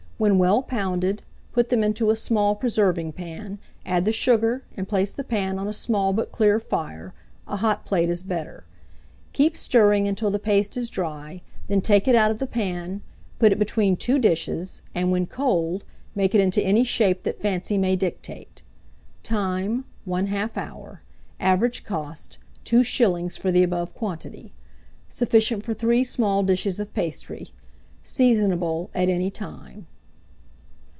[0.21, 3.57] When well pounded, put them into a small preserving pan,
[3.87, 7.15] add the sugar, and place the pan on a small but clear fire
[7.47, 8.63] (a hot plate is better);
[9.33, 13.01] keep stirring until the paste is dry, then take it out of the pan,
[13.39, 17.75] put it between two dishes, and, when cold, make it into any shape that fancy
[17.75, 18.61] may dictate.
[19.23, 19.85] Time.
[20.07, 21.01] 1/2 hour.
[21.39, 23.39] Average cost, 2s.
[23.39, 24.53] for the above quantity.
[25.09, 27.51] Sufficient for 3 small dishes of pastry.
[28.03, 29.87] Seasonable at any time.